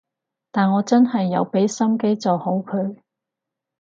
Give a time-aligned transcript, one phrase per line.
[0.49, 2.97] 但我真係有畀心機做好佢